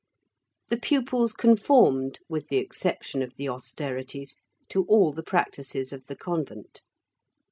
[0.69, 4.35] The pupils conformed, with the exception of the austerities,
[4.69, 6.81] to all the practices of the convent.